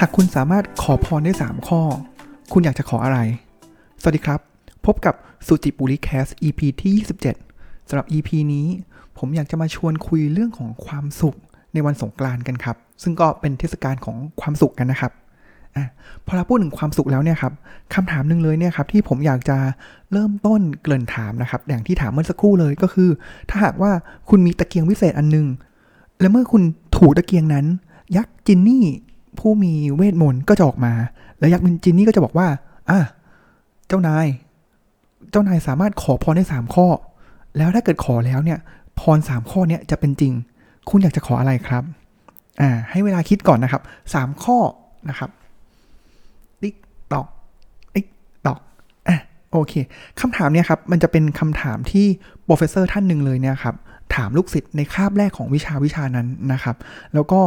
[0.00, 1.80] หากคุณสามารถขอพรได้ 3 ข้อ
[2.52, 3.18] คุณอยากจะขออะไร
[4.00, 4.40] สวัสดีครับ
[4.86, 5.14] พบกับ
[5.46, 6.92] สุจิปุริแคส EP ที่
[7.42, 8.66] 27สำหรับ EP นี้
[9.18, 11.36] ผมอยากจะมาชวนคุยเรื่องของความสุข
[11.72, 15.12] ในวันสงกรานต์กันครับ ซึ่งก็เป็นเทศกาลของความสุขกันนะครับ
[15.76, 15.78] อ
[16.26, 17.52] พอเราพูดถึงความสุขแล้วเนี่ยครับ
[17.94, 19.56] คำถามหนึ่งเลยเนี่ยครับที่ผมอยากจะ
[20.12, 23.08] เริ่มต้นเกริ่นถามนะครับ อย่างที่ถามเมื่อสักครู่เลยก็คือ
[23.50, 23.90] ถ้าหากว่า
[24.28, 25.46] คุณมีตะเกียงวิเศษอันหนึง
[26.20, 26.62] และเมื่อคุณ
[26.96, 27.66] ถูตะเกียงนั้น
[28.16, 28.84] ยักษ์จินนี่
[29.48, 30.92] ผู้มีเวทมนต์ก็จะออกมา
[31.38, 32.48] แล้วยักษ์จินนี่ก็จะบอกว่า
[32.90, 32.98] อะ
[33.88, 34.26] เจ้านาย
[35.30, 36.86] เจ้านายสามารถขอพรได้สามข้อ
[37.56, 38.58] แล้วถ้าเกิดขอแล้วเนี่ย
[39.00, 40.32] พรสามข้อเนี่ยจะเป็นจริง
[40.88, 41.82] คุณอยากจะขออะไรครับ
[42.60, 43.82] อ่า ให้เวลาคิดก่อนนะครับ
[44.14, 44.58] สามข้อ
[45.08, 45.30] นะครับ
[46.62, 46.74] ติ๊ก
[47.12, 47.26] ตอก
[47.94, 48.06] ติ๊ก
[48.46, 48.58] ตอก
[49.08, 49.18] อะ
[49.50, 49.72] โอเค
[50.20, 52.06] คำถามเนี่ยครับ มันจะเป็นคำถามที่
[52.44, 53.74] โปรเฟสเซอร์ท่านหนึ่งเลยเนี่ยครับ
[54.14, 56.76] ถามลูกศิษย์ในคาบแรกของวิชาวิชานั้นนะครับ
[57.14, 57.40] แล้วก็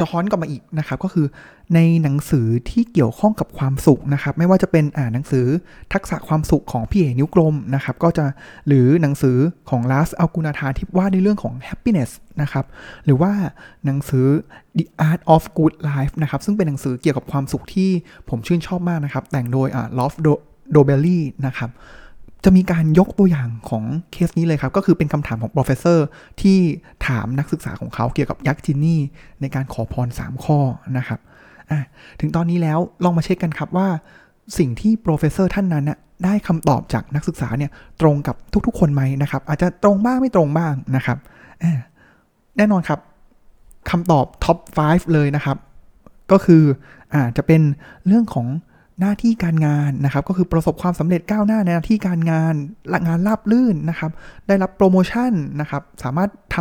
[0.00, 1.26] ย้อนกลับมาอีกนะครับก็คือ
[1.74, 5.46] ในหนังสือที่เกี่ยวข้องกับความสุขนะครับ ไม่ว่าจะเป็นอ่านหนังสือ
[5.92, 8.24] ทักษะความสุขของพี่เอกนิ้วกลมนะครับ ก็จะ
[8.66, 9.36] หรือหนังสือ
[9.70, 12.10] ของลาสอัลกุนาธาที่ว่าในเรื่องของ happiness
[12.42, 12.64] นะครับ
[13.04, 13.32] หรือว่า
[13.84, 14.26] หนังสือ
[14.78, 17.90] The Art of Good Life นะครับ ซึ่งเป็นหนังสือเกี่ยวกับความสุขที่
[18.28, 20.12] ผมชื่นชอบมากนะครับ แต่งโดยอ่าลอฟ
[20.72, 21.70] โดเบลลี่นะครับ
[22.48, 25.98] จะมีการยกตัวอย่างของเคสนี้เลยครับ ก็คือเป็นคำถามของ professor
[26.40, 26.58] ที่
[27.06, 29.00] ถามนักศึกษาของเขาเกี่ยวกับยักษ์จินนี่
[29.40, 30.58] ในการขอพร 3 ข้อ
[30.98, 31.20] นะครับ
[32.20, 33.88] ถึงตอนนี้แล้วลองมาเช็คกันครับว่า
[34.58, 41.18] สิ่งที่ professor ท่านนั้นน่ะได้คำตอบจากนักศึกษาเนี่ยตรงกับทุกๆ คนไหมนะครับ อาจจะตรงบ้างไม่ตรงบ้างนะครับ
[42.56, 43.00] แน่นอนครับ
[43.90, 45.56] คำตอบ top 5เลยนะครับ
[46.32, 46.62] ก็คือ
[47.12, 47.62] อาจะเป็น
[48.06, 48.46] เรื่องของ
[49.00, 52.54] หน้าที่การงานนะครับ ก็คือประสบความสำเร็จก้าวหน้าในหน้าที่การงาน
[52.90, 54.10] หลังานราบลื่นนะครับ
[54.48, 56.56] ได้รับโปรโมชั่นนะครับ สามารถท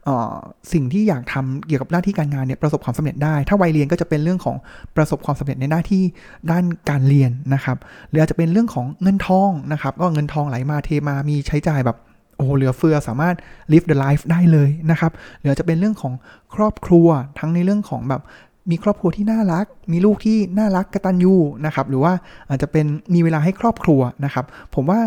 [0.00, 4.56] ำสิ่งที่อยากทำเกี่ยวกับหน้าที่การงานเนี่ยประสบความสำเร็จได้ ถ้าวัยเรียนก็จะเป็นเรื่องของ
[4.96, 6.02] ประสบความสำเร็จในหน้าที่
[6.50, 7.76] ด้านการเรียนนะครับ
[8.08, 11.98] หรืออาจจะเป็นเรื่องของเงินทองนะครับ ก็เงินทองไหลมาเทมามีใช้จ่ายแบบ
[12.36, 13.36] โอ้โหเหลือเฟือสามารถ
[13.72, 16.12] live the life ได้เลยนะครับหรืออาจจะเป็นเรื่องของ
[16.54, 18.22] ครอบครัวทั้งในเรื่องของแบบ
[18.70, 21.34] มีครอบครัวที่น่ารัก มีลูกที่น่ารักกระตัญญู
[21.66, 22.12] นะครับหรือว่า
[22.48, 24.44] อาจจะเป็นมีเวลาให้ครอบครัวนะครับ
[24.74, 25.00] ผมว่า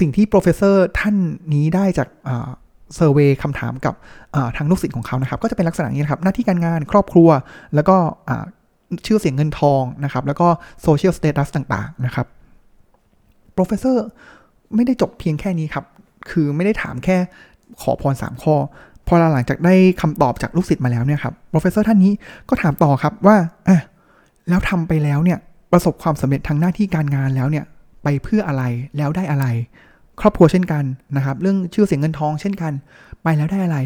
[0.00, 1.16] สิ่งที่ professor ท่าน
[1.54, 2.08] นี้ได้จาก
[2.94, 3.94] survey คำถามกับ
[4.56, 7.28] ทางลูกศิษย์ของเขานะครับ ก็จะเป็นลักษณะนี้นะครับ หน้าที่การงานครอบครัว
[7.74, 7.96] แล้วก็
[9.06, 10.48] ชื่อเสียงเงินทองนะครับ แล้วก็
[10.82, 12.26] social status ต่างๆนะครับ
[13.56, 13.98] professor
[14.74, 15.84] ไม่ได้จบเพียงแค่นี้ครับ
[16.30, 17.16] คือไม่ได้ถามแค่
[17.82, 18.56] ขอพร 3 ข้อ
[19.06, 22.12] พอหลังจากได้คำตอบจากลูกศิษย์มาแล้วเนี่ยครับ professor ท่านนี้
[22.48, 23.36] ก็ถามต่อครับว่า
[23.68, 23.80] อะ
[24.48, 25.38] แล้วทำไปแล้วเนี่ย
[25.72, 27.64] ประสบความสำเร็จทางหน้าที่การงานแล้วเนี่ย
[28.02, 28.62] ไปเพื่ออะไร
[28.96, 29.46] แล้วได้อะไร
[30.20, 30.84] ครอบครัวเช่นกัน
[31.16, 32.72] นะครับเรื่องชื่อเสียงเงินทองเช่นกัน
[33.22, 33.78] ไปแล้วได้อะไร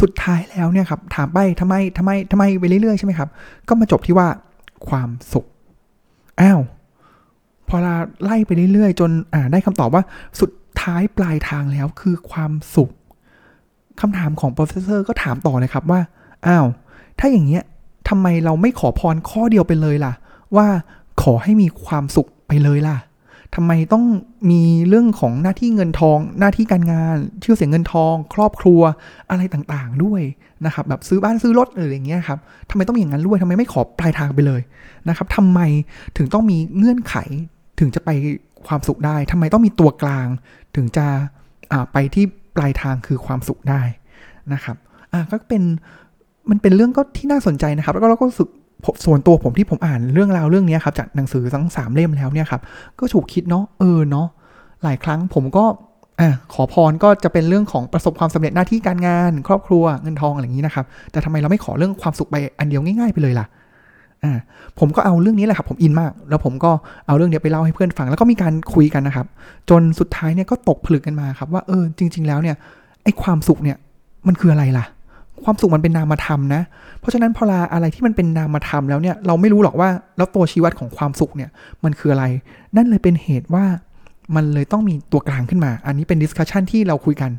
[0.00, 3.28] สุดท้ายแล้วเนี่ยครับถามไปทำไมทำไมทำไมไปเรื่อยๆใช่ไหมครับ
[3.68, 4.28] ก็มาจบที่ว่า
[4.88, 5.46] ความสุข
[6.40, 6.60] อ้าว
[7.68, 10.02] พอเราไล่ไปเรื่อยๆ จนอ่าได้คำตอบว่า
[10.40, 10.50] สุด
[10.82, 12.90] ท้ายปลายทางแล้วคือความสุข
[14.00, 16.00] คำถามของ professor ก็ถามต่อเลยครับว่า
[16.46, 16.66] อ้าว
[17.18, 17.62] ถ้าอย่างเงี้ย
[18.08, 20.12] ทำไมเราไม่ขอพรข้อเดียวไปเลยล่ะ
[20.56, 20.66] ว่า
[21.22, 22.96] ขอให้มีความสุขไปเลยล่ะ
[23.54, 24.04] ทำไมต้อง
[24.50, 28.80] มีเรื่องของหน้าที่เงินทอง หน้าที่การงาน ชื่อเสียงเงินทอง ครอบครัว
[29.30, 30.22] อะไรต่างๆด้วย
[30.66, 32.38] นะครับ แบบซื้อบ้านซื้อรถอะไรอย่างเงี้ยครับ
[32.70, 34.60] ทำไมต้องอย่างนั้นด้วยทำไมไม่ขอปลายทางไปเลย
[35.08, 35.60] นะครับทำไม
[36.16, 37.14] ถึงต้องมีเงื่อนไข
[37.78, 38.10] ถึงจะไป
[38.66, 40.26] ความสุขได้ทำไมต้องมีตัวกลาง
[40.76, 41.06] ถึงจะ
[41.92, 42.24] ไปที่
[42.58, 43.82] ปลายทางคือความสุขได้
[44.52, 44.76] นะครับ
[45.12, 45.62] อะก็เป็น
[46.50, 48.48] มันเป็นเรื่องก็ที่น่าสนใจนะครับ แล้วก็เราก็รู้สึก
[49.04, 52.60] ส่วนตัวผมที่ผมอ่านเรื่องราวเรื่องนี้ครับจากหนังสือทั้งสามเล่มแล้วเนี่ยครับ
[52.98, 54.26] ก็ถูกคิดเนาะเออเนาะ
[54.82, 55.64] หลายครั้งผมก็
[56.20, 63.46] อะขอพรก็จะเป็นเรื่องของประสบความสำเร็จหน้าที่การงาน ครอบครัวเงินทองอะไรอย่างนี้นะครับ แต่ทำไมเราไม่ขอเรื่องความสุขไปอันเดียวง่ายๆไปเลยล่ะ
[64.24, 64.38] อ่า
[64.78, 66.70] ผมก็เอาเรื่องนี้แหละครับ ผมอินมาก แล้วผมก็
[67.06, 69.26] เอาเรื่องนี้ไปเล่าให้เพื่อนฟัง แล้วก็มีการคุยกันนะครับ
[69.70, 72.56] จนสุดท้ายเนี่ยก็ตกผลึกกันมาครับ ว่าเออจริง ๆ แล้วเนี่ย
[73.02, 73.76] ไอ้ความสุขเนี่ย
[74.26, 74.84] มันคืออะไรล่ะ
[75.44, 76.62] ความสุขมันเป็นนามธรรมนะ
[77.00, 81.50] เพราะฉะนั้นพอเวลาอะไรที่มันเป็นนามธรรมแล้วเนี่ยเราไม่รู้หรอกว่าแล้วตัวชี้วัดของความสุขเนี่ย
[81.84, 82.24] มันคืออะไร
[82.76, 83.64] นั่นเลยเป็นเหตุว่า
[84.36, 87.30] มันเลยต้องมีตัวกลางขึ้นมา อันนี้เป็น discussion ที่เราคุยกัน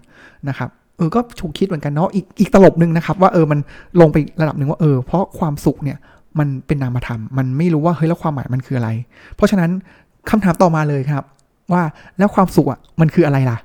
[0.49, 3.59] นะครับเออก็ถูกคิดเหมือนกันเนาะอีกอีกตลบหนึ่งนะครับ ว่าเออมัน
[4.01, 5.97] ลงไประดับหนึ่งว่าเออเพราะความสุขเนี่ย
[6.39, 8.89] มันเป็นนามธรรม มันไม่รู้ว่าเฮ้ยแล้วความหมายมันคืออะไร
[9.35, 9.71] เพราะฉะนั้น
[10.29, 11.23] คำถามต่อมาเลยครับ
[11.71, 11.83] ว่า
[12.17, 13.57] แล้วความสุขอะมันคืออะไรล่ะ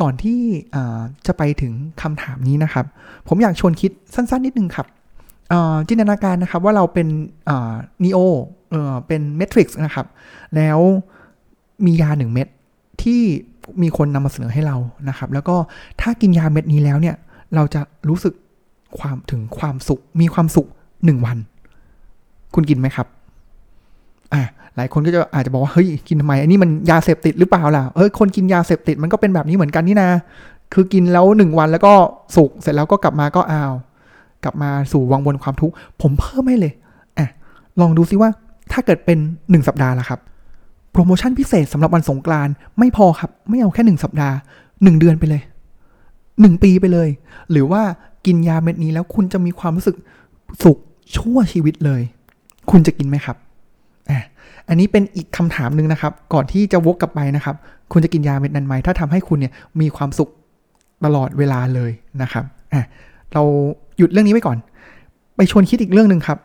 [0.00, 0.38] ก่อนที่
[1.26, 1.72] จะไปถึง
[2.02, 2.84] คำถามนี้นะครับ
[3.28, 4.86] ผมอยากชวนคิดสั้น ๆ นิดนึงครับ
[5.88, 7.06] จินตนาการนะครับว่าเราเป็น
[8.04, 8.18] นีโอ
[9.06, 10.06] เป็นเมทริกซ์นะครับ
[10.56, 10.78] แล้ว
[11.86, 12.48] มียาหนึ่งเม็ด
[13.02, 13.20] ที่
[13.82, 14.76] มีคนนำมาเสนอให้เรา
[15.08, 15.56] นะครับ แล้วก็
[16.00, 17.16] ถ้ากินยาเม็ดนี้แล้วเนี่ย
[17.54, 18.34] เราจะรู้สึก
[18.98, 20.68] ความถึงความสุข มีความสุข
[21.04, 21.38] หนึ่งวัน
[22.54, 23.06] คุณกินไหมครับ
[24.32, 24.42] อะ
[24.76, 30.10] หลายคนก็จะอาจจะบอกว่าเฮ้ยกินทำไมอันนี้มันยาเสพติดหรือเปล่าล่ะเอ้ยคนกินยาเสพติดมันก็เป็นแบบนี้เหมือนกันนี่นะ
[30.72, 31.92] คือกินแล้วหนึ่งวันแล้วก็
[32.36, 33.72] สุกเสร็จแล้วก็กลับมาก็อ้าว
[34.44, 36.72] กลับมาสู่วังวนความทุกข์ผมเพิ่มให้เลย
[37.18, 37.28] อะ
[37.80, 38.30] ลองดูซิว่า
[38.72, 39.18] ถ้าเกิดเป็น
[39.50, 40.20] หนึ่งสัปดาห์ละครับ
[40.92, 44.36] โปรโมชั่นพิเศษสำหรับวันสงกรานต์ไม่พอครับ ไม่เอาแค่หนึ่งสัปดาห์
[44.82, 45.42] หนึ่งเดือนไปเลย
[46.40, 47.08] หนึ่งปีไปเลย
[47.50, 47.82] หรือว่า
[48.26, 49.96] กินยาเม็ดนี้แล้วคุณจะมีความรู้สึก
[50.62, 50.78] สุข
[51.16, 52.02] ชั่วชีวิตเลย
[52.70, 53.36] คุณจะกินไหมครับ
[54.10, 54.24] อะ
[54.68, 57.56] อันนี้เป็นอีกคำถามหนึ่งนะครับ ก่อนที่จะวกกลับไปนะครับ
[57.92, 60.30] คุณจะกินยาเม็ดนั้นไหมถ้าทำให้คุณเนี่ยมีความสุข
[61.04, 61.90] ตลอดเวลาเลย
[62.22, 62.82] นะครับอะ
[63.32, 63.42] เรา
[63.98, 64.58] หยุดเรื่องนี้ไว้ก่อน
[65.36, 66.38] ไปชวนคิดอีกเรื่องหนึ่งครับ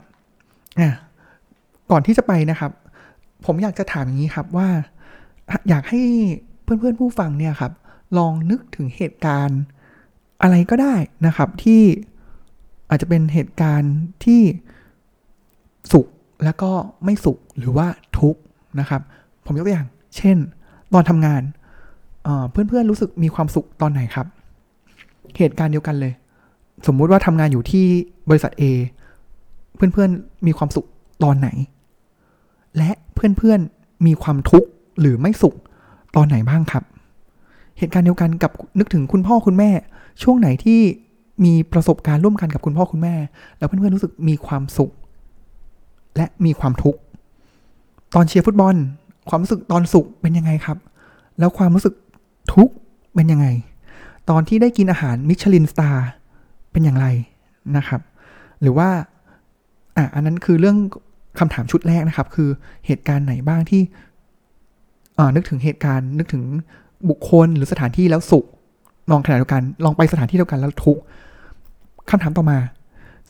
[0.79, 0.89] อะ
[1.91, 2.71] ก่อนที่จะไปนะครับ
[3.45, 4.67] ผมอยากจะถามอย่างนี้ครับว่า
[5.69, 6.01] อยากให้
[6.63, 7.71] เพื่อนๆผู้ฟังเนี่ยครับ
[8.17, 9.61] ลองนึกถึงเหตุการณ์
[10.41, 10.95] อะไรก็ได้
[11.25, 11.81] นะครับ ที่
[12.89, 13.95] อาจจะเป็นเหตุการณ์
[14.25, 14.41] ที่
[15.93, 16.07] สุข
[16.43, 16.71] แล้วก็
[17.05, 17.87] ไม่สุขหรือว่า
[18.19, 18.39] ทุกข์
[18.79, 19.01] นะครับ
[19.45, 19.87] ผมยกตัวอย่าง
[20.17, 20.37] เช่น
[20.93, 21.41] ตอนทำงาน
[22.51, 24.27] เพื่อนๆรู้สึกมีความสุขตอนไหนครับ
[25.37, 26.13] เหตุการณ์เดียวกันเลย
[26.87, 27.85] สมมุติว่าทำงานอยู่ที่
[28.29, 28.63] บริษัท A
[29.75, 30.87] เพื่อนๆมีความสุข
[31.23, 31.49] ตอนไหน
[32.77, 34.67] และเพื่อนๆมีความทุกข์
[34.99, 35.55] หรือไม่สุข
[36.15, 36.83] ตอนไหนบ้างครับ
[37.77, 39.69] เหตุการณ์เดียวกันกับนึกถึงคุณพ่อคุณแม่
[40.23, 40.79] ช่วงไหนที่
[41.45, 43.15] มีประสบการณ์ร่วมกันกับคุณพ่อคุณแม่
[43.57, 44.91] แล้วเพื่อนๆรู้สึกมีความสุข
[46.15, 46.99] และมีความทุกข์
[48.15, 48.75] ตอนเชียร์ฟุตบอล
[49.29, 50.77] ความรู้สึกตอนสุขเป็นยังไงครับ
[51.39, 51.93] แล้วความรู้สึก
[52.53, 52.73] ทุกข์
[53.15, 53.47] เป็นยังไง
[54.29, 56.07] ตอนที่ได้กินอาหารมิชลินสตาร์
[56.71, 57.07] เป็นอย่างไร
[57.77, 58.01] นะครับ
[58.61, 58.89] หรือว่า
[59.97, 60.77] อะอันนั้นคือเรื่อง
[61.39, 62.49] คำถามชุดแรกนะครับ คือ
[62.85, 63.81] เหตุการณ์ไหนบ้างที่
[65.35, 66.43] นึกถึงเหตุการณ์นึกถึง
[67.09, 68.45] บุคคลหรือสถานที่แล้วสุข
[69.11, 70.97] ลองขณะเดียวกัน ลองไปสถานที่เดียวกันแล้วทุก
[72.09, 72.57] คำถามต่อมา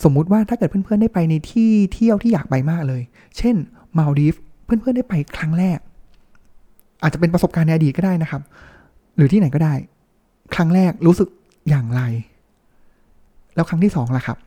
[0.04, 3.02] สมมุติว่าถ้าเกิดเพื่อนๆได้ไปในที่เที่ยวที่อยากไปมากเลย
[3.38, 3.56] เช่น
[3.98, 5.80] มาลดีฟเพื่อนๆได้ไปครั้งแรก
[7.02, 8.42] อาจจะเป็นประสบการณ์ในอดีตก็ได้นะครับ
[9.16, 9.74] หรือที่ไหนก็ได้
[10.56, 11.30] ครั้งแรกรู้สึก
[11.70, 12.02] อย่างไร
[13.56, 14.38] แล้วครั้งที่สองล่ะครับ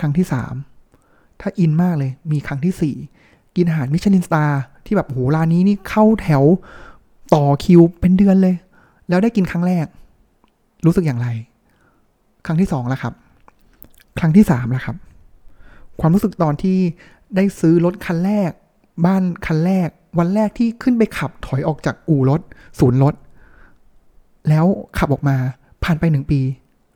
[0.00, 0.54] ครั้งที่สาม
[1.40, 2.94] ถ้าอินมากเลยมีครั้งที่สี่
[3.56, 6.44] กินอาหารมิชลินสตาร์ที่แบบโหร้านนี้นี่เข้าแถว
[7.34, 8.54] ต่อคิวเป็นเดือนเลย
[9.08, 9.86] แล้วได้กินครั้งแรก
[10.86, 11.28] รู้สึกอย่างไร
[12.46, 13.14] ครั้งที่สองล้วครับ
[14.18, 14.96] ครั้งที่สามแล้วครับ
[16.00, 16.78] ความรู้สึกตอนที่
[17.36, 18.50] ได้ซื้อรถคันแรก
[19.06, 19.88] บ้านคันแรก
[20.18, 22.40] วันแรกที่ขึ้นไปขับถอยออกจากอู่รถ
[22.78, 23.14] ศูนย์รถ
[24.48, 24.64] แล้ว
[24.98, 25.36] ขับออกมา
[25.84, 26.40] ผ่านไปหนึ่งปี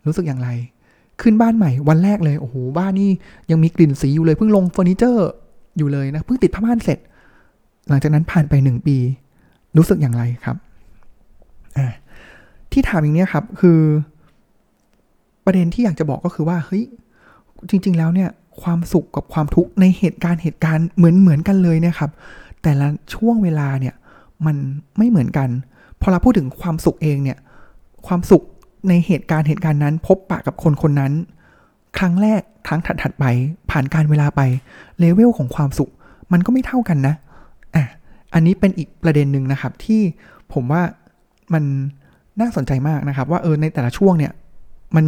[0.07, 0.49] รู้สึกอย่างไร
[1.21, 3.11] ขึ้นบ้านใหม่วันแรกเลยโอ้โหบ้านนี่
[3.51, 5.29] ยังมีกลิ่นสีอยู่เลยเพิ่งลงเฟอร์นิเจอร์
[5.79, 6.99] อยู่เลยนะเพิ่งติดผ้าม่านเสร็จ
[7.89, 8.97] หลังจากนั้นผ่านไปหนึ่งปี
[9.77, 10.57] รู้สึกอย่างไรครับ
[12.73, 13.81] ที่ถามอย่างนี้ครับคือ
[15.45, 16.85] ประเด็นที่อยากจะบอกก็คือว่าเฮ้ย
[17.71, 18.31] จริง ๆ แล้วเนี่ย
[18.63, 22.11] ความสุขกับความทุกข์ในเหตุการณ์เหตุการณ์เหมือนเหมือนกันเลยนะครับ
[22.63, 23.95] แต่ละช่วงเวลาเนี่ย
[24.47, 24.57] มัน
[24.99, 25.49] ไม่เหมือนกัน
[26.01, 27.39] พอเราพูดถึงความสุขเองเนี่ย
[28.07, 28.43] ความสุข
[28.89, 31.13] ในเหตุการณ์เหตุการณ์นั้น พบปะกับคนคนนั้น
[31.99, 33.25] ครั้งแรกครั้งถัดๆไป
[33.71, 34.41] ผ่านการเวลาไป
[34.99, 35.91] เลเวลของความสุข
[36.33, 37.15] มันก็ไม่เท่ากันนะ
[37.75, 37.85] อะ
[38.35, 40.01] อันนี้เป็นอีกประเด็นหนึ่งนะครับที่
[40.53, 40.83] ผมว่า
[41.55, 41.65] มัน
[42.41, 44.33] น่าสนใจมากนะครับ ว่าเออในแต่ละช่วงเนี่ย
[44.97, 45.07] มัน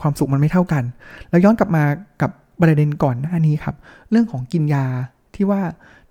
[0.00, 0.84] ความสุขมันไม่เท่ากัน
[1.30, 1.84] แล้วย้อนกลับมา
[2.22, 2.30] กับ
[2.60, 3.76] ประเด็นก่อนหน้านี้ครับ
[4.10, 4.86] เรื่องของกินยา
[5.34, 5.60] ที่ว่า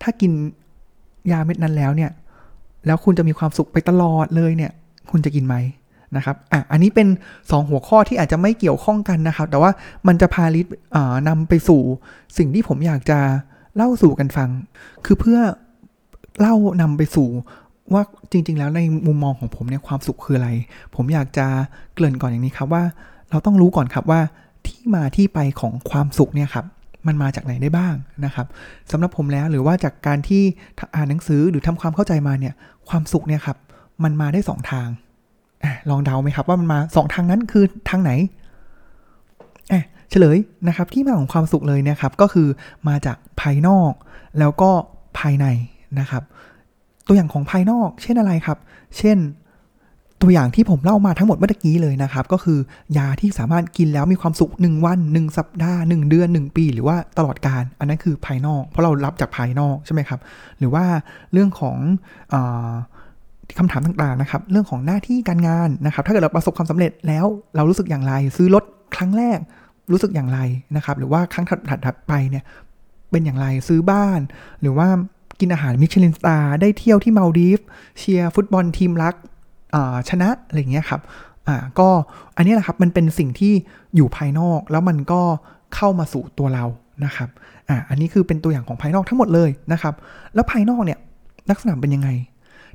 [0.01, 0.31] ถ้ากิน
[1.31, 2.11] ยาเม็ดนั้นแล้วเนี่ย
[2.85, 4.71] แล้วคุณจะมีความสุขไปตลอดเลยเนี่ย
[5.11, 5.55] คุณจะกินไหม
[6.15, 7.07] นะครับอะอันนี้เป็น
[7.39, 9.71] 2 หัวข้อที่อาจจะไม่เกี่ยวข้องกันนะครับ แต่ว่า
[10.07, 10.65] มันจะพาลิศ
[11.27, 11.81] นำไปสู่
[12.37, 13.19] สิ่งที่ผมอยากจะ
[13.75, 14.49] เล่าสู่กันฟัง
[15.05, 15.39] คือเพื่อ
[16.39, 17.27] เล่านำไปสู่
[17.93, 20.49] ว่าจริง ๆ แล้วในมุมมองของผมเนี่ยความสุขคืออะไร
[20.95, 21.47] ผมอยากจะ
[21.93, 22.83] เกริ่นก่อนอย่างนี้ครับว่า
[23.29, 24.21] เราต้องรู้ก่อนครับว่า
[24.65, 26.65] ที่มาที่ไปของความสุขเนี่ยครับ
[27.07, 28.47] มันมาจากไหนได้บ้างนะครับ
[28.91, 30.43] สำหรับผมแล้วหรือว่าจากการที่
[30.95, 32.53] อ่านหนังสือหรือทำความเข้าใจมาเนี่ย
[32.89, 33.57] ความสุขเนี่ยครับ
[34.03, 34.87] มันมาได้สองทาง
[35.63, 38.11] อลองเดาไหมครับว่ามันมาสองทางนั้นคือทางไหน
[40.09, 40.37] เฉลย
[40.67, 42.47] นะครับที่มาของความสุขเลยเนะครับก็คือ
[42.87, 43.91] มาจากภายนอก
[44.39, 44.71] แล้วก็
[45.19, 45.45] ภายใน
[45.99, 46.23] นะครับ
[47.07, 48.57] ตัวอย่างของภายนอก เช่นอะไรครับ
[48.97, 49.17] เช่น
[50.21, 52.59] ตัวอย่างที่ผมเล่ามาทั้งหมดเมื่อกี้เลยนะครับ ก็คือ
[52.97, 60.19] ยาที่สามารถกินแล้วมีความสุข 1 วัน 1 สัปดาห์ 1 เดือน 1 ปี หรือว่าตลอดการ อันนั้นคือภายนอก เพราะเรารับจากภายนอกใช่ไหมครับ
[60.59, 60.85] หรือว่า
[61.33, 61.77] เรื่องของ
[62.33, 62.35] อ
[63.57, 68.63] คำถามต่างๆนะครับ เรื่องของหน้าที่การงานนะครับ ถ้าเกิดเราประสบความสำเร็จแล้วเรารู้สึกอย่างไร ซื้อรถ
[68.95, 69.37] ครั้งแรก
[69.91, 70.39] รู้สึกอย่างไร
[70.75, 72.43] นะครับ หรือว่าครั้งถัดๆไปเนี่ย
[73.11, 74.19] เป็นอย่างไรซื้อบ้าน
[74.61, 74.87] หรือว่า
[75.39, 77.59] กินอาหารมิชลินสตาร์ได้เที่ยวที่มาลดีฟ
[77.99, 79.15] เชียร์ฟุตบอลทีมรัก
[80.09, 81.01] ชนะอะไรเงี้ยครับ
[81.47, 81.89] อ่าก็
[82.35, 83.53] อันนี้แหละครับมันเป็นสิ่งที่
[83.95, 85.21] อยู่ภายนอกแล้วมันก็
[85.75, 86.65] เข้ามาสู่ตัวเรา
[87.05, 87.29] นะครับ
[87.69, 89.93] อะอันนี้คือเป็นตัวอย่างของภายนอกทั้งหมดเลยนะครับ
[90.33, 90.99] แล้วภายนอกเนี่ย
[91.49, 92.09] ลักษณะเป็นยังไง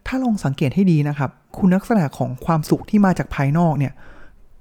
[0.06, 3.92] ถ้าลองสังเกตให้ดีนะครับ คุณลักษณะของความสุขที่มาจากภายนอกเนี่ย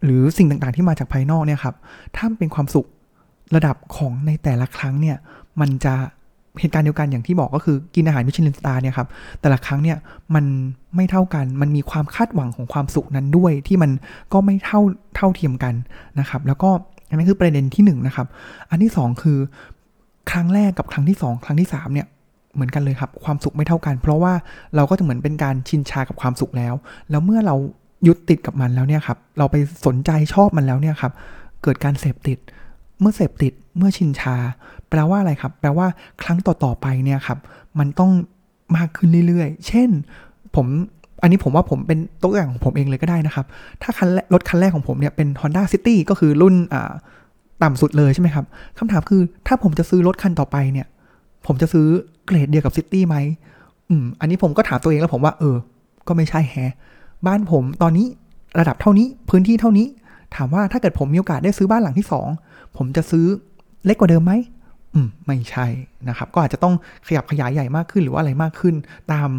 [0.04, 1.76] หรือสิ่งต่างๆที่มาจากภายนอกเนี่ยครับ
[2.16, 2.88] ถ้าเป็นความสุข
[3.56, 5.18] ระดับของในแต่ละครั้งเนี่ย
[5.60, 5.96] มันจะ
[6.60, 9.08] เหตุการณ์เดียวกันอย่างที่บอกก็คือกินอาหารมิชลินสตาร์เนี่ยครับ
[9.42, 9.98] แต่ละครั้งเนี่ย
[10.36, 10.46] มัน
[10.96, 13.92] ไม่เท่ากัน มันมีความคาดหวังของความสุขนั้นด้วยที่มัน
[14.34, 14.80] ก็ไม่เท่า
[15.16, 15.74] เท่าเทียมกัน
[16.20, 16.70] นะครับแล้วก็
[17.10, 18.28] อันนี้คือประเด็นที่1นนะครับ
[18.70, 19.38] อันที่ 2 คือ
[20.32, 22.08] ครั้งแรกกับครั้งที่ 2 ครั้งที่3เนี่ย
[22.56, 24.34] เหมือนกันเลยครับความสุขไม่เท่ากัน เพราะว่า
[24.76, 26.74] เราก็จะเหมือนเป็นการชินชากับความสุขแล้ว
[27.10, 27.56] แล้วเมื่อเรา
[28.08, 31.14] ยึดติดกับมันแล้วเนี่ยครับเราไปสนใจชอบมันแล้วเนี่ยครับ
[31.64, 32.38] เกิดการเสพติด
[33.00, 34.36] เมื่อเสพติดเมื่อชินชา
[34.90, 35.88] แปลว่าอะไรครับ แปลว่า
[36.24, 37.40] ครั้งต่อๆไปเนี่ยครับ
[37.80, 38.12] มันต้อง
[38.76, 39.90] มากขึ้นเรื่อยๆ เช่น
[40.56, 40.68] ผม
[41.22, 43.46] อันนี้ผมว่าผมเป็นตัวอย่างของผมเองเลยก็ได้นะครับ
[43.82, 46.56] ถ้าคันรถคันแรกของผมเนี่ยเป็น Honda City ก็คือรุ่น
[47.64, 48.46] ต่ำสุดเลยใช่ไหมครับ
[48.78, 50.88] คำถามคือถ้าผมจะซื้อรถคันต่อไปเนี่ย
[51.46, 51.88] ผมจะซื้อ
[52.26, 53.16] เกรดเดียวกับซิตี้ไหม
[53.90, 55.56] อืม อันนี้ผมก็ถามตัวเองแล้วผมว่า เออ
[56.08, 56.74] ก็ไม่ใช่แฮะ
[57.28, 58.08] บ้านผมตอนนี้
[58.60, 59.88] ระดับเท่านี้พื้นที่เท่านี้
[60.36, 62.28] ถามว่าถ้าเกิดผมมีโอกาสได้ซื้อบ้านหลังที่สอง
[62.78, 63.26] ผมจะซื้อ
[63.86, 64.34] เล็กกว่าเดิมไหม
[64.94, 65.66] อืมไม่ใช่
[66.10, 66.74] นะครับ ก็อาจจะต้อง
[67.08, 68.76] ขยับขยายใหญ่มากขึ้นหรือว่าอะไรมากขึ้น
[69.14, 69.30] ตาม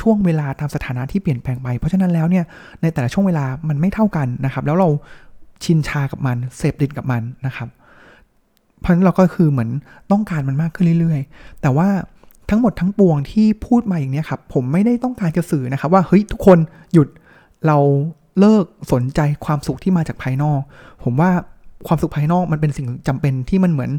[0.00, 2.44] ช่วงเวลาตามสถานะที่เปลี่ยนแปลงไป เพราะฉะนั้นแล้วเนี่ย
[2.82, 4.88] ในแต่ละช่วงเวลามันไม่เท่ากันนะครับ แล้วเรา
[5.64, 7.68] ชินชากับมันเสพติดกับมันนะครับ
[8.80, 9.70] เพราะฉะนั้นเราก็คือเหมือน
[10.12, 11.88] ต้องการมันมากขึ้นเรื่อย ๆ แต่ว่า
[12.50, 16.58] ทั้งหมดทั้งปวงที่พูดมาอย่างนี้ครับ ผมไม่ได้ต้องการจะสื่อนะครับ ว่าเฮ้ยทุกคน
[16.92, 17.08] หยุด
[17.66, 17.78] เรา
[18.40, 20.60] เลิกสนใจความสุขที่มาจากภายนอก
[21.04, 21.30] ผมว่า
[21.86, 23.90] ความสุขภายนอกมันเป็นสิ่งจำเป็นที่มันเหมือน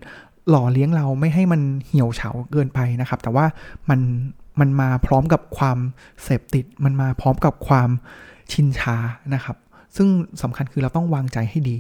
[0.50, 3.46] หล่อเลี้ยงเราไม่ให้มันเหี่ยวเฉาเกินไปนะครับ แต่ว่า
[3.90, 4.00] มัน
[4.60, 5.78] มันมาพร้อมกับความ
[6.24, 7.90] เสพติด มันมาพร้อมกับความ
[8.52, 8.96] ชินชา
[9.34, 9.58] นะครับ
[9.96, 10.08] ซึ่ง
[10.42, 11.78] สำคัญคือเราต้องวางใจให้ดี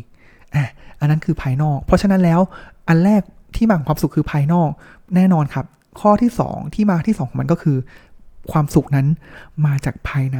[0.55, 2.39] อะอันนั้นคือภายนอก เพราะฉะนั้นแล้ว
[2.87, 3.21] อันแรก
[3.55, 4.69] ที่มาของความสุขคือภายนอก
[5.15, 5.65] แน่นอนครับ
[6.01, 7.77] ข้อที่ 2 ที่มาที่ 2 ของมันก็คือ
[8.51, 9.07] ความสุขนั้น
[9.65, 10.39] มาจากภายใน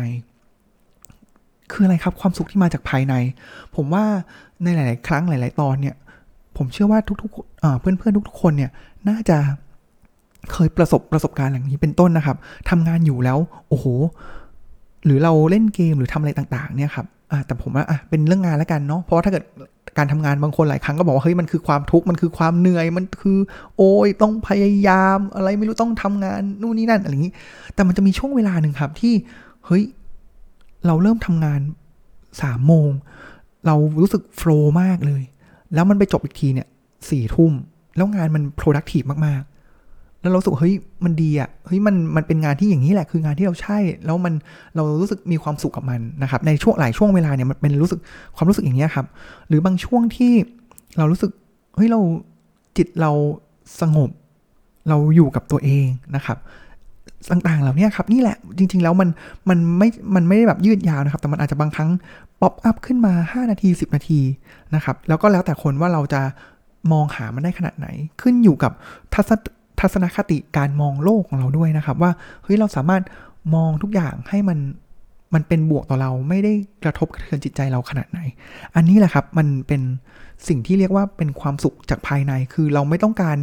[1.72, 3.14] คืออะไรครับความสุขที่มาจากภายใน
[3.76, 4.06] ผมว่า
[4.64, 5.96] ในหลาย ๆ ครั้งหลาย ๆ ตอนเนี่ย
[6.58, 8.72] ผมเชื่อว่าทุกๆเพื่อน ๆ ทุก ๆ คนเนี่ย
[9.10, 9.38] น่าจะ
[10.52, 12.38] เคยประสบประสบการณ์อย่างนี้เป็นต้นนะครับ
[12.70, 13.38] ทำงานอยู่แล้ว
[13.70, 13.86] โอ้โห
[15.06, 17.06] หรือเราเล่นเกมหรือทำอะไรต่าง ๆ เนี่ยครับ
[17.46, 19.44] แต่ผมว่าเป็นเรื่องงานแล้วกันเนาะเพราะว่าถ้าเกิด
[19.98, 23.38] การทำงานบางคนหลายครั้งก็บอกว่าเฮ้ยมันคือความทุกข์มันคือความเหนื่อยมันคือ
[23.78, 27.34] โอ้ยต้องพยายามอะไรไม่รู้ต้องทำงานนู่นนี่นั่นอะไรอย่างนี้
[27.74, 29.14] แต่มันจะมีช่วงเวลาหนึ่งครับที่
[29.66, 29.84] เฮ้ย
[30.88, 31.62] เราเริ่มทำงาน
[32.42, 32.90] สามโมง
[33.66, 35.24] เรารู้สึกโฟล์มากเลย
[35.74, 36.68] แล้วมันไปจบอีกทีเนี่ย
[37.10, 37.52] สี่ทุ่ม
[37.96, 44.34] แล้วงานมัน productive มากๆ แล้วเราสึกเฮ้ยมันดีอะ่ะเฮ้ยมันมันเป็นงานที่อย่างนี้แหละคืองานที่เราใช่ แล้วมัน
[44.76, 48.00] เรารู้สึกมีความสุขกับมันนะครับ ในช่วงหลายช่วงเวลาเนี่ยมันเป็นรู้สึก
[48.36, 49.06] ความรู้สึกอย่างนี้ครับ
[49.48, 50.34] หรือบางช่วงที่
[50.98, 51.32] เรารู้สึก
[51.76, 52.00] เฮ้ยเรา
[52.78, 53.12] จิตเรา
[53.82, 54.10] สงบ
[54.90, 56.38] เราอยู่กับตัวเองนะครับ
[57.32, 59.10] ต่างๆ เหล่านี้ครับนี่แหละจริง ๆ แล้วมัน
[59.50, 61.90] มันไม่มันไม่ได้แบบยืดยาวนะครับ แต่มันอาจจะบางครั้ง
[62.42, 64.20] ป๊อปอัพขึ้นมา 5 นาที 10 นาที
[64.76, 66.22] นะครับ แล้วก็แล้วแต่คนว่าเราจะ
[66.92, 67.88] มองหามันได้ขนาดไหน
[68.22, 68.72] ขึ้นอยู่กับ
[69.14, 69.32] ทัศ
[69.80, 72.12] ทัศนคติการมองโลกของเราด้วยนะครับ ว่า
[72.44, 73.04] เฮ้ยเราสามารถ
[73.56, 74.58] มองทุกอย่างให้มัน
[75.34, 78.20] มันเป็นบวกต่อเราไม่ได้กระทบกระเทือนจิตใจเราขนาดไหน
[78.76, 79.82] อันนี้แหละครับมันเป็น
[80.48, 83.38] สิ่งที่เรียกว่าเป็นความสุขจากภายใน คือเราไม่ต้องการ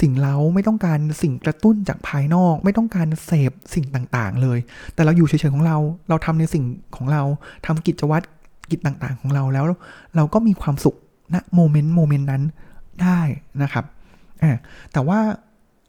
[0.00, 4.58] สิ่งเล้าไม่ต้องการสิ่งกระตุ้นจากภายนอก ไม่ต้องการเสพสิ่งต่างๆ เลย
[4.94, 5.76] แต่เราอยู่เฉยๆของเรา
[6.08, 6.64] เราทำในสิ่ง
[6.96, 7.22] ของเรา
[7.66, 8.24] ทำกิจวัตร
[8.70, 9.64] กิจต่างๆ ของเราแล้ว
[10.16, 10.96] เราก็มีความสุข
[11.34, 12.42] ณโมเมนต์โมเมนต์นั้น
[13.02, 13.20] ได้
[13.62, 13.84] นะครับ
[14.92, 15.18] แต่ว่า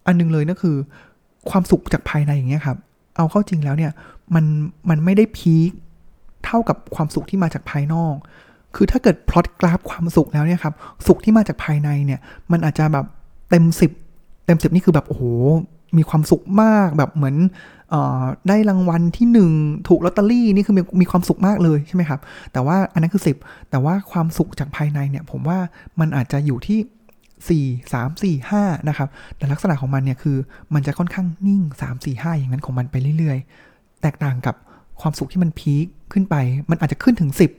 [0.06, 0.76] อันนึงเลยก็คือ
[1.50, 2.78] ความสุขจากภายในอย่างเงี้ยครับ
[3.18, 3.92] เอาเข้าจริงแล้วเนี่ย
[4.36, 4.46] มัน
[4.90, 5.72] มันไม่ได้พีค
[6.46, 8.16] เท่ากับความสุขที่มาจากภายนอก
[8.76, 10.74] คือถ้าเกิดพลอตกราฟความสุขแล้วเนี่ยครับ
[11.08, 12.20] สุขที่มาจากภายในเนี่ย
[12.52, 13.06] มันอาจจะแบบ
[13.50, 13.92] เต็มสิบ
[14.46, 15.24] เต็มสิบนี่คือแบบโอ้โห
[15.98, 17.36] มีความสุขมากแบบเหมือน
[17.94, 19.52] ออได้รางวัลที่หนึ่ง
[19.88, 22.20] ถูกลอตเตอรี่นี่คือมีมีความสุขมากเลยใช่ไหมครับ
[22.52, 23.38] แต่ว่าอันนั้นคือสิบ
[23.70, 25.58] แต่ว่าความสุขจากภายในเนี่ย ผมว่า
[26.00, 26.80] มันอาจจะอยู่ที่
[27.50, 30.38] สี่สามสี่ห้านะครับ แต่ลักษณะของมันเนี่ยคือ
[30.74, 33.69] มันจะค่อนข้างนิ่งสามสี่ห้าอย่างนั้นของมันไปเรื่อยๆ
[34.02, 34.56] แตกต่างกับ
[35.02, 36.36] ความสุขที่มันพีคขึ้นไป
[36.70, 37.52] มันอาจจะขึ้นถึงสิบ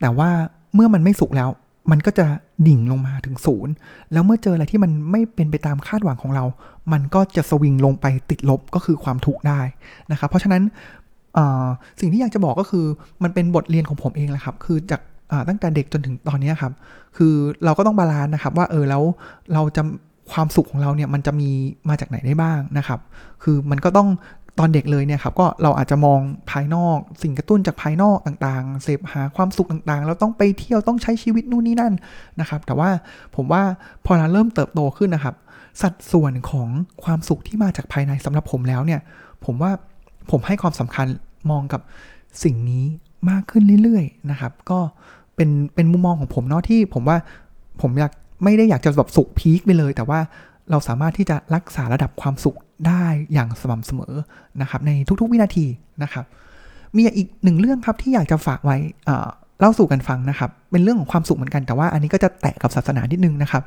[0.00, 0.30] แต่ว่า
[0.74, 1.48] เมื่อมันไม่สุกแล้ว
[1.90, 2.26] มันก็จะ
[2.66, 3.72] ดิ่งลงมาถึงศูนย์
[4.12, 6.44] แล้วเมื่อเจออะไรที่มันไม่เป็นไปตามคาดหวังของเรา
[6.92, 9.60] มันก็จะสวิงลงไปติดลบก็คือความทุกข์ได้
[10.10, 10.62] นะครับ เพราะฉะนั้น
[12.00, 12.86] สิ่งที่อยากจะบอกก็คือ
[13.22, 15.00] มันเป็นบทเรียนของผมเองแหละครับ คือจาก
[15.48, 16.72] ตั้งแต่เด็กจนถึงตอนนี้ครับ
[17.16, 17.34] คือ
[17.64, 19.02] เราก็ต้อง balance นะครับว่าเออแล้ว
[19.52, 19.82] เราจะ
[20.32, 21.50] ความสุขของเราเนี่ยมันจะมี
[21.88, 23.00] มาจากไหนได้บ้างนะครับ
[23.42, 24.08] คือมันก็ต้อง
[24.58, 31.94] ตอนเด็กเลยเนี่ยครับก็เราอาจจะมองภายนอก สิ่งกระตุ้นจากภายนอกต่างๆ เสพหาความสุขต่างๆเราต้องไปเที่ยวต้องใช้ชีวิตนู่นนี่นั่น
[32.40, 32.90] นะครับ แต่ว่า
[33.36, 33.62] ผมว่า
[34.06, 35.34] พอเราเริ่มเติบโตขึ้นนะครับ
[35.82, 36.68] สัดส่วนของ
[37.04, 39.00] ความสุขที่มาจากภายในสำหรับผมแล้วเนี่ย
[39.44, 39.70] ผมว่า
[40.30, 41.06] ผมให้ความสำคัญ
[41.50, 41.80] มองกับ
[42.44, 42.84] สิ่งนี้
[43.30, 44.78] มากขึ้นเรื่อยๆนะครับ ก็
[45.36, 47.16] เป็นเป็นมุมมองของผมเนาะที่ผมว่า
[47.80, 48.12] ผมอยาก
[48.44, 50.20] ไม่ได้อยากจะแบบสุขพีคไปเลย แต่ว่า
[50.70, 54.14] เราสามารถที่จะรักษาระดับความสุขได้อย่างสม่ำเสมอ
[54.60, 54.90] นะครับ ใน
[55.20, 55.66] ทุกๆวินาที
[56.02, 56.24] นะครับ
[56.96, 58.76] มีอีกหนึ่งเรื่องครับที่อยากจะฝากไว้
[59.58, 63.62] เล่าสู่กันฟังนะครับ เป็นเรื่องของความสุขเหมือนกันแต่ว่าอันนี้ก็จะแตะกับศาสนานิดนึงนะครับ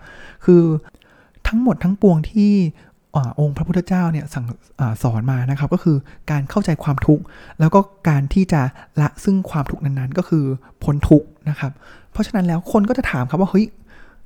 [0.45, 0.63] คือ
[1.47, 2.51] ทั้งหมดทั้งปวงที่
[3.39, 4.45] องค์พระพุทธเจ้าเนี่ยสั่ง
[4.79, 5.97] อสอนมานะครับ ก็คือ
[6.31, 7.23] การเข้าใจความทุกข์
[7.59, 8.61] แล้วก็การที่จะ
[9.01, 10.43] ละซึ่งความทุกข์นั้นๆ ก็คือ
[10.83, 11.71] พ้นทุกข์นะครับ
[12.11, 13.65] เพราะฉะนั้นแล้วคนก็จะถามครับว่าเฮ้ย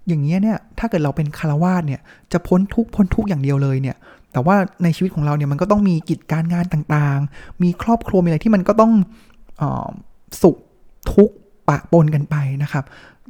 [0.09, 2.01] อย่างนี้ยเนี่ยถ้าเกิดเราเป็นคารวาสเนี่ย
[2.31, 3.95] จะพ้นทุกพ้นทุกอย่างเดียวเลยเนี่ย
[4.33, 8.93] แต่ว่าในชีวิตของเราเนี่ยมันก็ต้องมีกิจการงานต่างๆ มีครอบครัวมีอะไรที่มันก็ต้อง
[9.61, 9.63] อ
[10.41, 10.55] สุข
[11.13, 11.29] ทุก
[11.69, 12.83] ปะปนกันไปนะครับ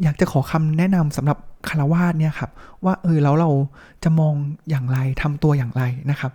[0.04, 2.50] อยากจะขอคำแนะนำสำหรับคารวาสเนี่ยครับ
[2.86, 3.50] ว่าเออแล้วเรา
[4.04, 4.34] จะมอง
[4.70, 6.32] อย่างไรทำตัวอย่างไรนะครับ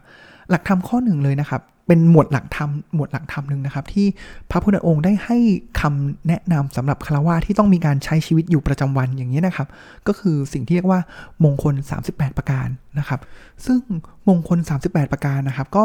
[0.51, 4.07] หลักธรรมข้อหนึ่งเลยนะครับ เป็นหมวดหลักธรรมหมวดหลักธรรมหนึ่งนะครับ ที่
[4.51, 5.39] พระพุทธองค์ได้ให้
[5.81, 9.69] คำแนะนำสำหรับคารวะที่ต้องมีการใช้ชีวิตอยู่ประจำวันอย่างนี้นะครับ
[10.07, 11.01] ก็คือสิ่งที่เรียกว่า
[11.45, 11.75] มงคล
[12.07, 13.21] 38 ประการนะครับ
[13.67, 13.81] ซึ่ง
[14.29, 15.85] มงคล 38 ประการนะครับ ก็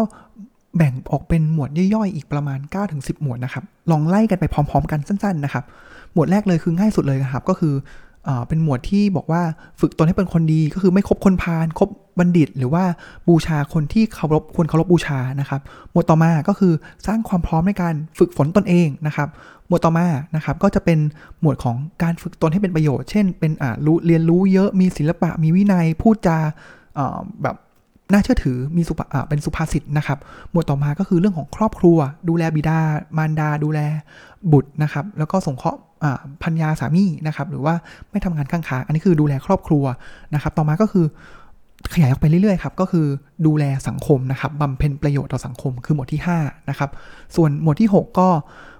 [0.78, 2.60] แบ่งออกเป็นหมวดย่อยๆ อีกประมาณ
[2.92, 5.64] 9-10 หมวดนะครับ ลองไล่กันไปพร้อม ๆ กันสั้น ๆ นะครับ
[6.14, 7.74] หมวดแรกเลยคือง่ายสุดเลยนะครับ ก็คือ
[8.48, 9.42] เป็นหมวดที่บอกว่า
[9.82, 12.84] ฝึกตนให้เป็นคนดีก็คือไม่คบคนพาลคบบัณฑิต หรือว่า
[13.28, 15.62] บูชาคนที่เคารพควรเคารพบูชานะครับ
[15.92, 16.74] หมวดต่อมาก็คือ
[17.08, 19.30] สร้างความพร้อมในการฝึกฝนตนเองนะครับ
[19.68, 21.00] หมวดต่อมานะครับก็จะเป็น
[21.42, 26.38] หมวดของการฝึกตนให้เป็นประโยชน์ เช่น เป็นอ่ารู้เรียนรู้เยอะมีศิลปะ มีวินัยพูดจา
[27.44, 27.56] แบบ
[28.12, 30.18] น่าเชื่อถือมีสุภาเป็นสุภาษิตนะครับ
[30.52, 31.98] หมวดต่อมาก็คือเรื่องของครอบครัว
[32.30, 32.80] ดูแลบิดา
[33.18, 33.80] มารดา ดูแล
[34.52, 35.80] บุตรนะครับ แล้วก็สงเคราะห์
[36.44, 37.76] พัญญาสามีนะครับ หรือว่า
[38.12, 39.86] ไม่ทำงานข้างคาอันนี้คือดูแลครอบครัว
[40.34, 41.06] นะครับ ต่อมาก็คือ
[41.94, 43.06] ขยายออกไปเรื่อยๆครับ ก็คือ
[43.46, 46.90] ดูแลสังคมนะครับบำเพ็ญประโยชน์ต่อสังคมคือหมวดที่ 5 นะครับ
[47.36, 48.30] ส่วนหมวดที่ 6 ก็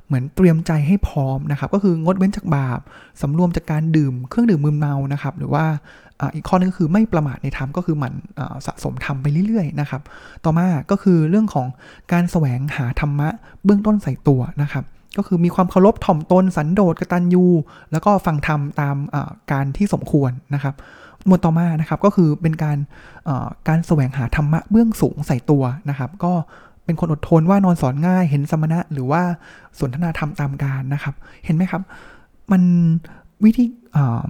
[0.08, 2.80] เหมือนเตรียมใจให้พร้อมนะครับ ก็คืองดเว้นจากบาป
[3.22, 5.66] สำรวมจากการดื่มเครื่องดื่มมึนเมานะครับ หรือว่า
[6.36, 8.14] อีกข้อนึงก็คือไม่ประมาทในธรรมก็คือหมั่น
[8.66, 10.02] สะสมธรรมไปเรื่อยๆนะครับ
[10.46, 11.68] ต่อมาก็คือเรื่องของ
[12.12, 13.30] การแสวงหาธรรมะ
[13.64, 14.84] เบื้องต้นใส่ตัวนะครับ
[15.18, 17.46] ก็คือมีความเคารพถ่อมตนสันโดษกตัญญู
[17.92, 18.96] แล้วก็ฟังธรรมตาม
[19.52, 20.76] การที่สมควรนะครับ
[21.26, 22.78] หมวดต่อมานะครับก็คือเป็นการ
[23.68, 26.34] การแสวงหาธรรมะเบื้องสูงใส่ตัวนะครับ ก็
[26.86, 29.22] เป็นคนอดทนว่านอนสอนง่าย เห็นสมณะหรือว่า
[29.80, 31.82] สนทนาธรรมตามการนะครับ เห็นไหมครับ
[32.52, 32.62] มัน
[33.44, 33.66] วิธี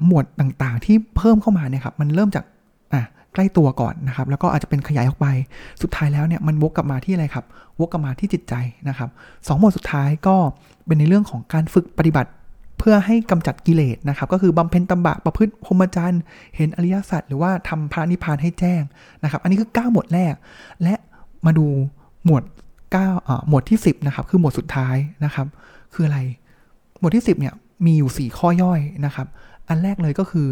[0.06, 2.46] หมวดต่างๆที่เพิ่มเข้ามาเนี่ยครับมันเริ่มจาก
[2.94, 5.28] อะ ใกล้ตัวก่อนนะครับ แล้วก็อาจจะเป็นขยายออกไป
[5.82, 7.46] สุดท้ายแล้วเนี่ยมันวกกลับมาที่อะไรครับ
[7.80, 8.54] วกกลับมาที่จิตใจ
[8.90, 9.10] นะครับ
[9.48, 10.36] สองหมวดสุดท้ายก็
[10.86, 12.30] เป็นในเรื่องของการฝึกปฏิบัติ
[12.80, 16.22] เพื่อให้กำจัดกิเลสนะครับ ก็คือบำเพ็ญตบะประพฤติพรหมจรรย์
[16.56, 18.82] เห็นอริยสัจหรือว่าทำพระนิพพานให้แจ้ง
[19.24, 20.34] นะครับ อันนี้คือ 9 หมวดแรก
[20.84, 20.96] และ
[21.46, 21.68] มาดู
[22.26, 22.44] หมวด
[22.96, 25.48] 9หมวดที่ 10นะครับ คือหมวดสุดท้ายนะครับ
[25.94, 26.20] คืออะไร
[27.00, 27.54] หมวดที่ 10เนี่ย
[27.86, 29.28] มีอยู่ 4 ข้อย่อยนะครับ
[29.68, 30.48] อันแรกเลยก็คือ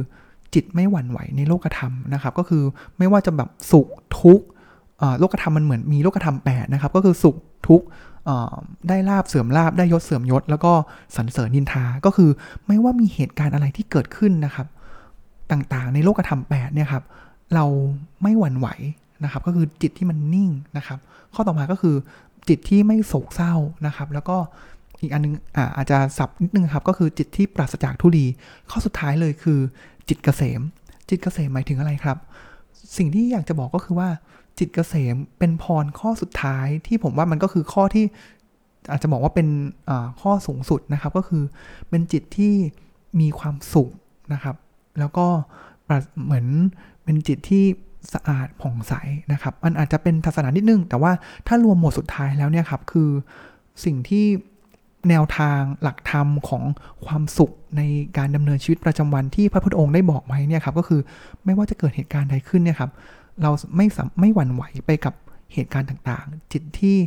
[0.53, 2.63] จิตไม่หวั่นไหวในโลกธรรมนะครับ ก็คือ
[2.97, 3.87] ไม่ว่าจะแบบสุข
[4.19, 4.45] ทุกข์
[5.19, 7.35] โลกธรรมมันเหมือนมีโลกธรรมแปดนะครับ ก็คือสุข
[7.67, 7.85] ทุกข์
[8.87, 10.71] ได้ลาบเสื่อมลาบได้ยศเสื่อมยศ แล้วก็
[11.15, 12.29] สรรเสริญนินทา ก็คือ
[12.67, 14.67] ไม่ว่ามีเหตุการณ์อะไรที่เกิดขึ้นนะครับ
[15.51, 17.03] ต่างๆ ในโลกธรรมแปดเนี่ยครับ
[17.55, 17.65] เรา
[18.21, 18.67] ไม่หวั่นไหว
[19.23, 20.99] นะครับ ก็คือจิตที่มันนิ่งนะครับ
[21.33, 21.95] ข้อต่อมาก็คือ
[22.49, 23.53] จิตที่ไม่โศกเศร้า
[23.85, 24.37] นะครับ แล้วก็
[25.01, 28.25] อีกอันนึงอ่าอาจจะสับนิดนึงครับ ก็คือจิตที่ปราศจากทุลี
[28.69, 29.59] ข้อสุดท้ายเลยคือ
[30.09, 30.61] จิตเกษม
[31.09, 32.17] จิตเกษมหมายถึงอะไรครับ
[32.97, 34.09] สิ่งที่อยากจะบอกก็คือว่า
[34.59, 38.05] จิตเกษมเป็นพรข้อสุดท้ายที่ผมว่ามันก็คือข้อที่
[38.91, 39.47] อาจจะบอกว่าเป็น
[40.21, 41.43] ข้อสูงสุดนะครับ ก็คือ
[41.89, 42.53] เป็นจิตที่
[43.19, 43.89] มีความสุข
[44.33, 44.55] นะครับ
[44.99, 45.27] แล้วก็
[46.25, 46.47] เหมือน
[47.03, 47.65] เป็นจิตที่
[48.13, 48.93] สะอาดผ่องใส
[49.31, 51.11] นะครับ มันอาจจะเป็นทัศนานิดนึง แต่ว่า
[51.47, 53.09] ถ้ารวมหมดสุดท้ายแล้วเนี่ยครับ คือ
[53.85, 54.25] สิ่งที่
[55.09, 56.63] แนวทางหลักธรรมของ
[57.05, 57.81] ความสุขใน
[58.17, 61.01] การดำเนินชีวิตประจำวันที่พระพุทธองค์ได้บอกไว้เนี่ยครับก็คือ
[61.45, 62.91] ไม่ว่าจะเกิดเหตุการณ์ใดขึ้นเนี่ยครับ
[63.41, 63.85] เราไม่
[64.19, 65.13] ไม่หวั่นไหวไปกับ
[65.53, 66.97] เหตุการณ์ต่างๆ จิตที่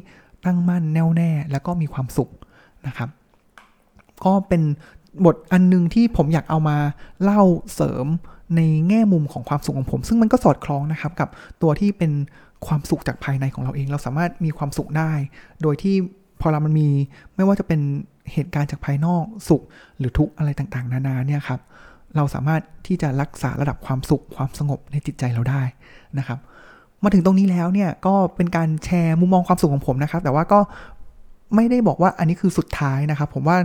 [0.44, 2.30] ตั้งมั่นแน่วแน่แล้วก็มีความสุข
[2.86, 3.08] นะครับ
[4.24, 4.62] ก็เป็น
[5.24, 6.76] บทอันนึงที่ผมอยากเอามา
[7.22, 7.42] เล่า
[7.74, 8.06] เสริม
[8.56, 11.28] ในแง่มุมของความสุขของผม ซึ่งมันก็สอดคล้องนะครับกับ
[11.62, 12.12] ตัวที่เป็น
[12.66, 15.12] ความสุขจากภายในของเราเอง เราสามารถมีความสุขได้
[15.62, 15.96] โดยที่
[16.40, 16.88] พอเรามันมี
[17.37, 17.81] ไม่ว่าจะเป็น
[18.33, 19.62] เหตุการณ์จากภายนอกสุข
[19.98, 21.61] หรือทุกข์อะไรต่างๆ นานาเนี่ยครับ
[22.16, 25.62] เราสามารถที่จะรักษาระดับความสุขความสงบในจิตใจเราได้
[26.18, 26.38] นะครับ
[27.03, 30.61] มาถึงตรงนี้แล้วเนี่ยก็เป็นการแชร์มุมมองความสุขของผมนะครับ แต่ว่าก็
[31.55, 33.57] ไม่ได้บอกว่าอันนี้คือสุดท้ายนะครับ ผมว่า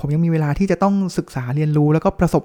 [0.00, 2.42] ผมยังมีเวลาที่จะต้องศึกษาเรียนรู้ แล้วก็ประสบ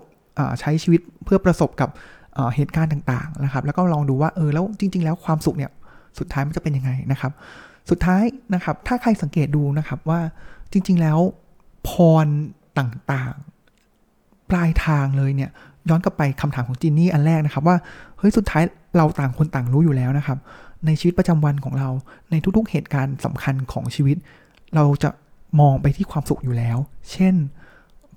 [0.60, 1.89] ใช้ชีวิตเพื่อประสบกับ
[2.36, 5.71] เอ่อเหตุการณ์ต่างๆนะครับ แล้วก็ลองดูว่าเออแล้วจริง ๆ แล้วความสุขเนี่ย
[6.19, 7.32] สุดท้ายมันจะเป็นยังไงนะครับ
[7.89, 10.19] สุดท้ายนะครับ ถ้าใครสังเกตดูนะครับว่า
[10.71, 11.19] จริง ๆ แล้ว
[11.89, 11.91] พ
[12.26, 12.28] ร
[12.80, 15.50] ต่างๆ ปลายทางเลยเนี่ย
[15.89, 17.78] ย้อนกลับไปคำถามของจินนี่อันแรกนะครับ ว่า
[18.17, 18.63] เฮ้ยสุดท้าย
[18.98, 20.38] เราต่างคนต่างรู้อยู่แล้วนะครับ
[20.86, 21.89] ในชีวิตประจำวันของเรา
[22.32, 24.17] ในทุกๆเหตุการณ์สำคัญของชีวิต
[24.76, 25.10] เราจะ
[25.60, 26.78] มองไปที่ความสุขอยู่แล้ว
[27.12, 27.36] เช่น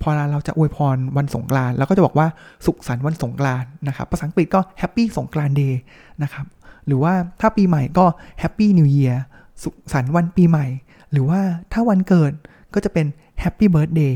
[0.03, 2.27] พอเราจะอวยพรวันสงกรานต์เราก็จะบอกว่า
[2.67, 5.81] สุขสันต์วันสงกรานต์นะครับภาษาอังกฤษก็ Happy สงกรานต์เดย์
[6.23, 6.47] นะครับ
[6.87, 8.05] หรือว่าถ้าปีใหม่ก็
[8.43, 9.17] Happy New Year
[9.63, 10.67] สุขสันต์วันปีใหม่
[11.13, 11.41] หรือว่า
[11.73, 12.33] ถ้าวันเกิด
[12.75, 13.07] ก็จะเป็น
[13.43, 14.15] Happy Birthday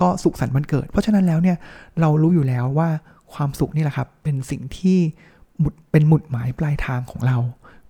[0.00, 1.56] ก็สุขสันต์วันเกิด เพราะฉะนั้นแล้วเนี่ย
[2.00, 2.88] เรารู้อยู่แล้วว่า
[3.34, 4.98] ความสุขนี่แหละครับ เป็นสิ่งที่
[5.62, 7.38] มุดเป็นหมุดหมายปลายทางของเรา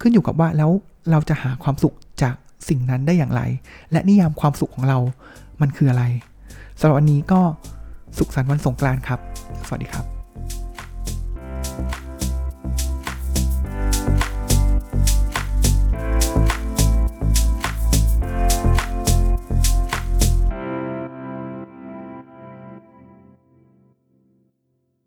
[0.00, 0.70] ขึ้นอยู่กับว่าแล้ว
[1.10, 2.34] เราจะหาความสุขจาก
[2.68, 3.42] สิ่งนั้นได้อย่างไร
[3.92, 4.98] และนิยามความสุขของเรา
[5.60, 6.04] มันคืออะไร
[6.80, 7.40] สำหรับวันนี้ก็
[8.18, 9.20] สุขสันต์วันสงกรานต์ครับ
[9.66, 10.17] สวัสดีครับ